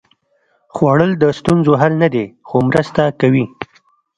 [0.75, 3.45] خوړل د ستونزو حل نه دی، خو مرسته کوي